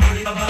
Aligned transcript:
baba, 0.00 0.24
baba. 0.24 0.49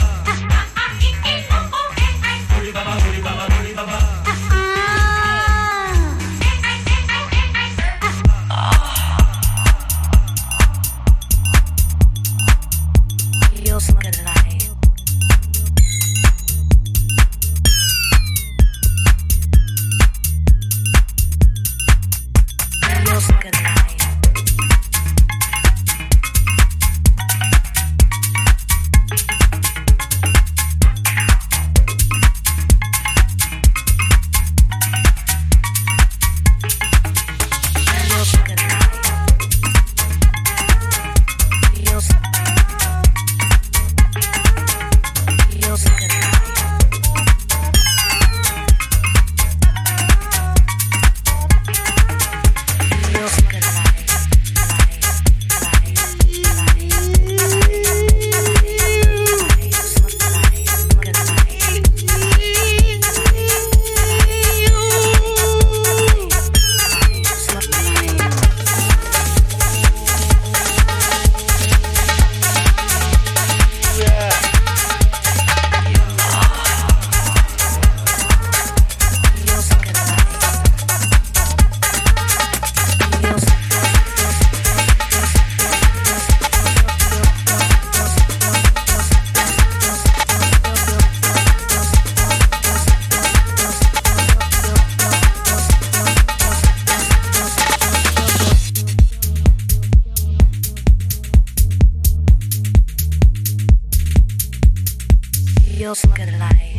Feels 105.80 106.04
like 106.04 106.69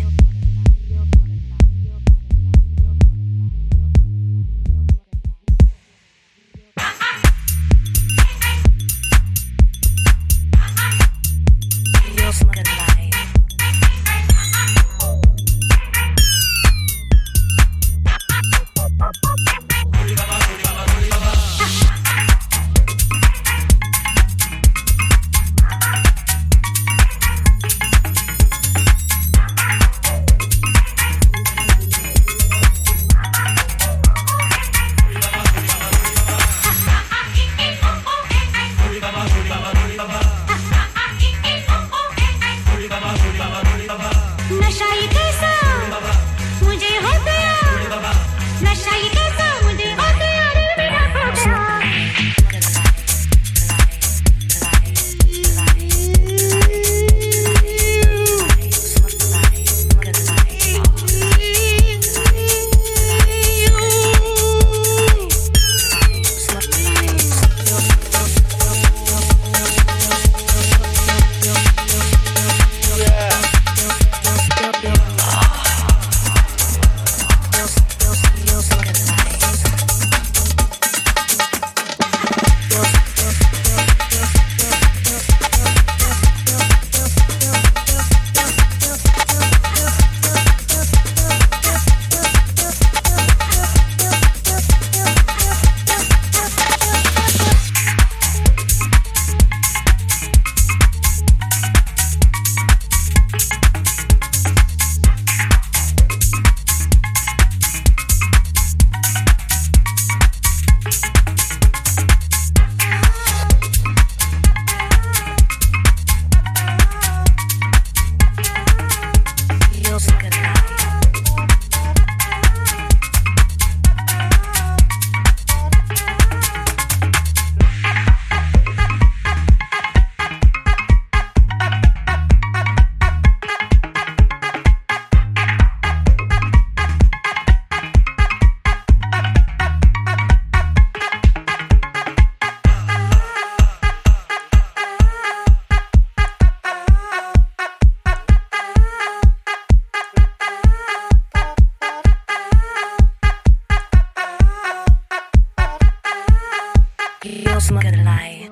Like 157.23 157.85
a 157.85 157.91
lie. 158.03 158.49